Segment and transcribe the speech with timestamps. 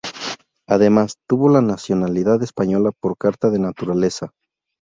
[0.67, 4.31] Además, tuvo la nacionalidad española por carta de naturaleza.